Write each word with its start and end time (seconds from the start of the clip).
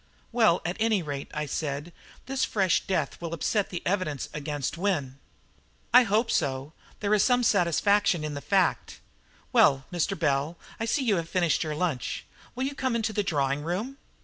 "Well, 0.31 0.63
at 0.65 0.77
any 0.79 1.03
rate," 1.03 1.29
I 1.31 1.45
said, 1.45 1.93
"this 2.25 2.43
fresh 2.43 2.87
death 2.87 3.21
will 3.21 3.35
upset 3.35 3.69
the 3.69 3.83
evidence 3.85 4.29
against 4.33 4.75
Wynne." 4.75 5.19
"I 5.93 6.05
hope 6.05 6.31
so, 6.31 6.73
and 6.91 6.95
there 7.01 7.13
is 7.13 7.21
some 7.23 7.43
satisfaction 7.43 8.23
in 8.23 8.33
the 8.33 8.41
fact. 8.41 8.99
Well, 9.53 9.85
Mr. 9.93 10.17
Bell, 10.17 10.57
I 10.79 10.85
see 10.85 11.03
you 11.03 11.17
have 11.17 11.29
finished 11.29 11.63
lunch; 11.63 12.25
will 12.55 12.63
you 12.63 12.73
come 12.73 12.95
into 12.95 13.13
the 13.13 13.21
drawing 13.21 13.61
room?" 13.61 13.99